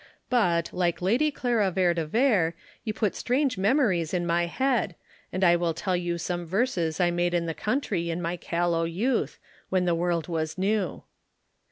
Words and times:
"But, 0.31 0.73
like 0.73 0.99
Lady 0.99 1.29
Clara 1.29 1.69
Vere 1.69 1.93
de 1.93 2.07
Vere, 2.07 2.55
you 2.83 2.91
put 2.91 3.13
strange 3.15 3.55
memories 3.55 4.15
in 4.15 4.25
my 4.25 4.47
head, 4.47 4.95
and 5.31 5.43
I 5.43 5.55
will 5.55 5.75
tell 5.75 5.95
you 5.95 6.17
some 6.17 6.43
verses 6.43 6.99
I 6.99 7.11
made 7.11 7.35
in 7.35 7.45
the 7.45 7.53
country 7.53 8.09
in 8.09 8.19
my 8.19 8.35
callow 8.35 8.85
youth, 8.85 9.37
when 9.69 9.85
the 9.85 9.93
world 9.93 10.27
was 10.27 10.57
new. 10.57 11.03